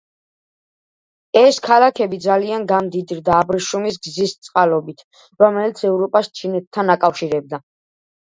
ეს 1.41 1.59
ქალაქები 1.67 2.17
ძალიან 2.23 2.65
გამდიდრდა 2.71 3.35
აბრეშუმის 3.41 3.99
გზის 4.09 4.33
წყალობით, 4.47 5.05
რომელიც 5.45 5.83
ევროპას 5.91 6.33
ჩინეთთან 6.41 6.93
აკავშირებდა. 6.97 7.63